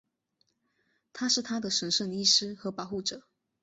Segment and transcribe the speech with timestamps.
[1.13, 3.21] 他是她的神圣医师和保护者。